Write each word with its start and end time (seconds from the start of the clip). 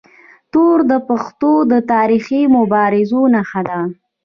توره 0.51 0.83
د 0.91 0.93
پښتنو 1.07 1.53
د 1.71 1.73
تاریخي 1.91 2.41
مبارزو 2.55 3.21
نښه 3.33 3.61
ده. 3.69 3.79